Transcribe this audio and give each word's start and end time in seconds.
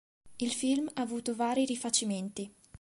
Il 0.37 0.51
film 0.51 0.89
ha 0.95 1.03
avuto 1.03 1.35
vari 1.35 1.63
rifacimenti. 1.63 2.51